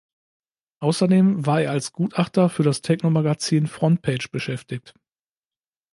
[0.79, 4.95] Außerdem war er als Gutachter für das Techno-Magazin Frontpage beschäftigt.